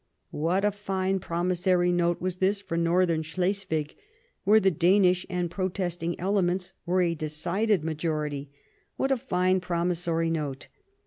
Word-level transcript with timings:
'"What 0.47 0.65
a 0.65 0.71
fine 0.71 1.19
promissory 1.19 1.91
note 1.91 2.19
was 2.21 2.37
this 2.37 2.59
for 2.59 2.75
Northern 2.75 3.21
Slesvig, 3.21 3.93
where 4.45 4.59
the 4.59 4.71
Danish 4.71 5.27
and 5.29 5.51
protesting 5.51 6.19
elements 6.19 6.73
were 6.87 7.03
in 7.03 7.11
a 7.11 7.15
decided 7.15 7.83
majority; 7.83 8.49
what 8.97 9.11
a 9.11 9.15
fine 9.17 9.59
promissory 9.59 10.31
note 10.31 10.69